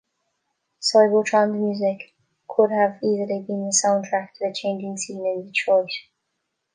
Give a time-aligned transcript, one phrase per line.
[0.81, 2.15] Cybotron's music
[2.49, 5.91] could have easily been the soundtrack to the changing scene in Detroit.